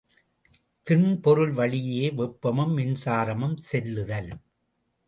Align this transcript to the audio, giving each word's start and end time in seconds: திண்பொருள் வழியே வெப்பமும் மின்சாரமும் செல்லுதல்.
திண்பொருள் 0.87 1.53
வழியே 1.53 2.09
வெப்பமும் 2.09 2.73
மின்சாரமும் 2.77 3.57
செல்லுதல். 3.71 4.31